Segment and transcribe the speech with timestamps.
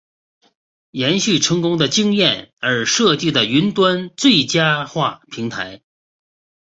[0.89, 5.83] 延续成功的经验而设计的云端最佳化平台。